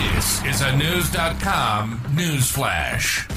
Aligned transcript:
This 0.00 0.42
is 0.46 0.62
a 0.62 0.74
News.com 0.78 2.00
news 2.14 2.50
flash. 2.50 3.28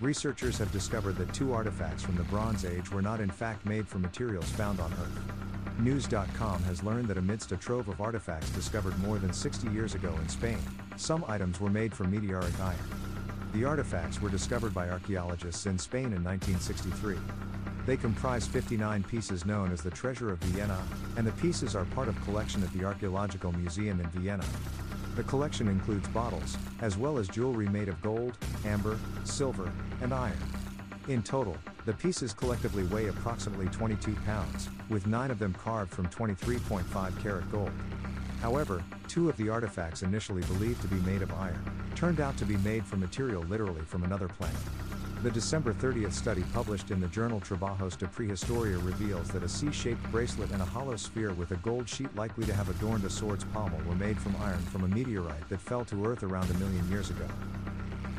Researchers 0.00 0.56
have 0.56 0.72
discovered 0.72 1.16
that 1.18 1.32
two 1.34 1.52
artifacts 1.52 2.02
from 2.02 2.16
the 2.16 2.22
Bronze 2.22 2.64
Age 2.64 2.90
were 2.90 3.02
not 3.02 3.20
in 3.20 3.28
fact 3.28 3.66
made 3.66 3.86
from 3.86 4.00
materials 4.00 4.48
found 4.52 4.80
on 4.80 4.90
Earth. 4.94 5.78
News.com 5.78 6.62
has 6.62 6.82
learned 6.82 7.06
that 7.08 7.18
amidst 7.18 7.52
a 7.52 7.56
trove 7.58 7.88
of 7.88 8.00
artifacts 8.00 8.48
discovered 8.48 8.98
more 9.00 9.18
than 9.18 9.34
60 9.34 9.68
years 9.68 9.94
ago 9.94 10.14
in 10.22 10.28
Spain, 10.30 10.58
some 10.96 11.22
items 11.28 11.60
were 11.60 11.70
made 11.70 11.92
from 11.92 12.10
meteoric 12.10 12.58
iron. 12.60 12.78
The 13.52 13.66
artifacts 13.66 14.22
were 14.22 14.30
discovered 14.30 14.72
by 14.72 14.88
archaeologists 14.88 15.66
in 15.66 15.78
Spain 15.78 16.14
in 16.14 16.24
1963. 16.24 17.18
They 17.84 17.98
comprise 17.98 18.46
59 18.46 19.02
pieces 19.02 19.44
known 19.44 19.72
as 19.72 19.82
the 19.82 19.90
Treasure 19.90 20.32
of 20.32 20.38
Villena, 20.38 20.78
and 21.18 21.26
the 21.26 21.32
pieces 21.32 21.76
are 21.76 21.84
part 21.86 22.08
of 22.08 22.24
collection 22.24 22.62
at 22.62 22.72
the 22.72 22.84
Archaeological 22.84 23.52
Museum 23.52 24.00
in 24.00 24.08
Villena. 24.08 24.44
The 25.16 25.24
collection 25.24 25.68
includes 25.68 26.08
bottles, 26.08 26.56
as 26.80 26.96
well 26.96 27.18
as 27.18 27.28
jewelry 27.28 27.68
made 27.68 27.88
of 27.88 28.00
gold, 28.00 28.38
amber, 28.64 28.98
silver, 29.24 29.70
and 30.00 30.14
iron. 30.14 30.38
In 31.08 31.22
total, 31.22 31.58
the 31.84 31.92
pieces 31.92 32.32
collectively 32.32 32.84
weigh 32.84 33.08
approximately 33.08 33.66
22 33.66 34.14
pounds, 34.24 34.70
with 34.88 35.06
nine 35.06 35.30
of 35.30 35.38
them 35.38 35.52
carved 35.52 35.92
from 35.92 36.06
23.5 36.08 37.22
karat 37.22 37.52
gold. 37.52 37.72
However, 38.42 38.82
two 39.06 39.28
of 39.28 39.36
the 39.36 39.48
artifacts 39.48 40.02
initially 40.02 40.42
believed 40.42 40.82
to 40.82 40.88
be 40.88 41.00
made 41.08 41.22
of 41.22 41.32
iron, 41.32 41.64
turned 41.94 42.20
out 42.20 42.36
to 42.38 42.44
be 42.44 42.56
made 42.58 42.84
from 42.84 42.98
material 42.98 43.44
literally 43.44 43.82
from 43.82 44.02
another 44.02 44.26
planet. 44.26 44.56
The 45.22 45.30
December 45.30 45.72
30th 45.72 46.12
study 46.12 46.42
published 46.52 46.90
in 46.90 47.00
the 47.00 47.06
journal 47.06 47.38
Trabajos 47.38 47.96
de 47.96 48.08
Prehistoria 48.08 48.78
reveals 48.78 49.28
that 49.28 49.44
a 49.44 49.48
C-shaped 49.48 50.02
bracelet 50.10 50.50
and 50.50 50.60
a 50.60 50.64
hollow 50.64 50.96
sphere 50.96 51.32
with 51.34 51.52
a 51.52 51.56
gold 51.56 51.88
sheet 51.88 52.12
likely 52.16 52.44
to 52.46 52.52
have 52.52 52.68
adorned 52.68 53.04
a 53.04 53.10
sword's 53.10 53.44
pommel 53.44 53.80
were 53.86 53.94
made 53.94 54.20
from 54.20 54.34
iron 54.40 54.58
from 54.58 54.82
a 54.82 54.88
meteorite 54.88 55.48
that 55.48 55.60
fell 55.60 55.84
to 55.84 56.04
Earth 56.04 56.24
around 56.24 56.50
a 56.50 56.54
million 56.54 56.90
years 56.90 57.10
ago. 57.10 57.28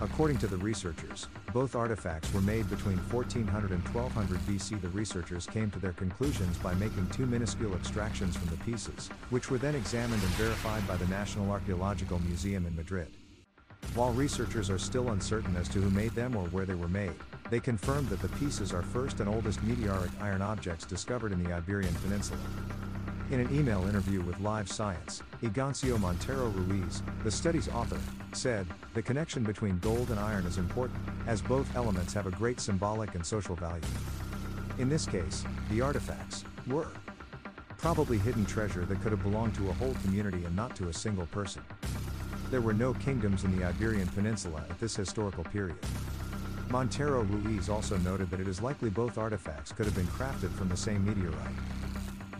According 0.02 0.38
to 0.39 0.47
the 0.47 0.58
researchers, 0.58 1.27
both 1.53 1.75
artifacts 1.75 2.33
were 2.33 2.41
made 2.41 2.69
between 2.69 2.97
1400 2.97 3.72
and 3.72 3.88
1200 3.89 4.39
BC. 4.47 4.81
The 4.81 4.89
researchers 4.89 5.45
came 5.45 5.72
to 5.72 5.80
their 5.80 5.94
conclusions 5.94 6.58
by 6.58 6.73
making 6.73 7.08
two 7.08 7.25
minuscule 7.25 7.73
extractions 7.75 8.35
from 8.35 8.50
the 8.50 8.63
pieces, 8.63 9.09
which 9.30 9.50
were 9.50 9.58
then 9.58 9.75
examined 9.75 10.22
and 10.22 10.31
verified 10.33 10.85
by 10.88 10.97
the 10.97 11.08
National 11.08 11.52
Archaeological 11.52 12.19
Museum 12.19 12.66
in 12.66 12.75
Madrid. 12.75 13.08
While 13.95 14.11
researchers 14.13 14.69
are 14.69 14.80
still 14.80 15.11
uncertain 15.11 15.55
as 15.55 15.69
to 15.69 15.80
who 15.80 15.89
made 15.91 16.16
them 16.16 16.35
or 16.35 16.45
where 16.47 16.66
they 16.66 16.73
were 16.73 16.88
made, 16.88 17.13
they 17.50 17.59
confirmed 17.59 18.09
that 18.09 18.22
the 18.22 18.30
pieces 18.30 18.73
are 18.73 18.81
first 18.81 19.19
and 19.19 19.30
oldest 19.30 19.61
meteoric 19.63 20.11
iron 20.19 20.41
objects 20.41 20.85
discovered 20.85 21.31
in 21.31 21.44
the 21.44 21.53
Iberian 21.53 21.94
Peninsula. 21.95 22.39
In 23.33 23.39
an 23.39 23.55
email 23.55 23.87
interview 23.87 24.21
with 24.21 24.39
Live 24.41 24.69
Science, 24.69 25.23
Ignacio 25.41 25.97
Montero 25.97 26.49
Ruiz, 26.49 27.01
the 27.23 27.31
study's 27.31 27.67
author, 27.67 27.97
said, 28.31 28.67
The 28.93 29.01
connection 29.01 29.41
between 29.41 29.79
gold 29.79 30.11
and 30.11 30.19
iron 30.19 30.45
is 30.45 30.59
important, 30.59 30.99
as 31.25 31.41
both 31.41 31.75
elements 31.75 32.13
have 32.13 32.27
a 32.27 32.31
great 32.31 32.59
symbolic 32.59 33.15
and 33.15 33.25
social 33.25 33.55
value. 33.55 33.81
In 34.77 34.87
this 34.87 35.07
case, 35.07 35.45
the 35.71 35.81
artifacts 35.81 36.43
were 36.67 36.89
probably 37.79 38.19
hidden 38.19 38.45
treasure 38.45 38.85
that 38.85 39.01
could 39.01 39.11
have 39.11 39.23
belonged 39.23 39.55
to 39.55 39.67
a 39.67 39.73
whole 39.73 39.95
community 40.03 40.45
and 40.45 40.55
not 40.55 40.75
to 40.75 40.89
a 40.89 40.93
single 40.93 41.25
person. 41.25 41.63
There 42.51 42.61
were 42.61 42.71
no 42.71 42.93
kingdoms 42.93 43.45
in 43.45 43.57
the 43.57 43.65
Iberian 43.65 44.09
Peninsula 44.09 44.63
at 44.69 44.79
this 44.79 44.95
historical 44.95 45.43
period. 45.45 45.79
Montero 46.69 47.23
Ruiz 47.23 47.67
also 47.67 47.97
noted 47.97 48.29
that 48.29 48.39
it 48.39 48.47
is 48.47 48.61
likely 48.61 48.91
both 48.91 49.17
artifacts 49.17 49.71
could 49.71 49.87
have 49.87 49.95
been 49.95 50.05
crafted 50.05 50.51
from 50.51 50.69
the 50.69 50.77
same 50.77 51.03
meteorite. 51.03 51.55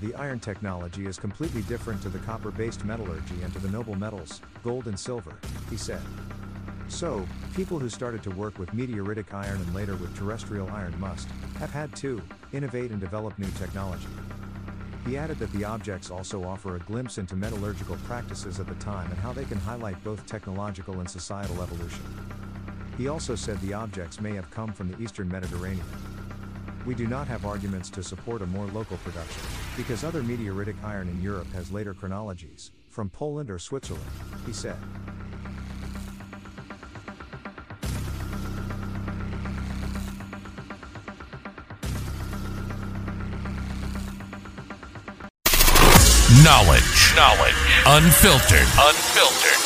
The 0.04 0.14
iron 0.16 0.42
technology 0.42 1.06
is 1.06 1.18
completely 1.18 1.62
different 1.62 2.02
to 2.02 2.10
the 2.10 2.20
copper 2.20 2.52
based 2.52 2.84
metallurgy 2.84 3.42
and 3.42 3.54
to 3.54 3.60
the 3.60 3.70
noble 3.70 3.96
metals, 3.96 4.42
gold 4.62 4.88
and 4.88 5.00
silver, 5.00 5.32
he 5.70 5.78
said. 5.78 6.02
So, 6.90 7.26
people 7.56 7.80
who 7.80 7.88
started 7.88 8.22
to 8.24 8.32
work 8.32 8.60
with 8.60 8.70
meteoritic 8.72 9.34
iron 9.34 9.62
and 9.62 9.74
later 9.74 9.96
with 9.96 10.14
terrestrial 10.14 10.70
iron 10.72 10.94
must 11.00 11.30
have 11.58 11.72
had 11.72 11.96
to 11.96 12.22
innovate 12.52 12.92
and 12.92 13.00
develop 13.00 13.40
new 13.40 13.50
technology. 13.58 14.10
He 15.08 15.18
added 15.18 15.40
that 15.40 15.54
the 15.54 15.64
objects 15.64 16.12
also 16.12 16.44
offer 16.44 16.76
a 16.76 16.80
glimpse 16.80 17.18
into 17.18 17.38
metallurgical 17.38 17.96
practices 18.06 18.60
at 18.60 18.68
the 18.68 18.76
time 18.76 19.10
and 19.10 19.20
how 19.20 19.32
they 19.32 19.46
can 19.46 19.58
highlight 19.58 20.04
both 20.04 20.26
technological 20.26 21.00
and 21.00 21.10
societal 21.10 21.62
evolution. 21.62 22.04
He 22.98 23.08
also 23.08 23.36
said 23.36 23.58
the 23.62 23.74
objects 23.74 24.20
may 24.20 24.34
have 24.34 24.52
come 24.52 24.74
from 24.74 24.92
the 24.92 25.02
eastern 25.02 25.30
Mediterranean. 25.30 25.86
We 26.86 26.96
do 26.96 27.08
not 27.08 27.28
have 27.28 27.46
arguments 27.46 27.90
to 27.92 28.04
support 28.04 28.42
a 28.42 28.46
more 28.46 28.66
local 28.68 28.98
production, 28.98 29.42
because 29.78 30.04
other 30.04 30.22
meteoritic 30.22 30.76
iron 30.84 31.08
in 31.08 31.22
Europe 31.22 31.50
has 31.54 31.72
later 31.72 31.94
chronologies, 31.94 32.72
from 32.90 33.10
Poland 33.10 33.50
or 33.50 33.58
Switzerland, 33.58 34.04
he 34.46 34.52
said. 34.52 34.76
Knowledge. 46.44 47.16
Knowledge. 47.16 47.56
Unfiltered. 47.86 48.68
Unfiltered. 48.76 49.60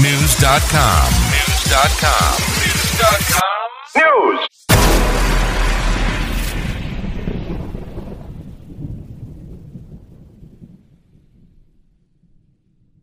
News.com. 0.00 1.12
News.com. 1.28 2.40
News.com. 2.62 4.38
News. 4.40 4.61